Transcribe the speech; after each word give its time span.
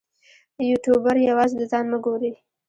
یوټوبر 0.69 1.15
یوازې 1.29 1.55
د 1.57 1.63
ځان 1.71 1.85
مه 1.91 1.97
ګوري. 2.05 2.31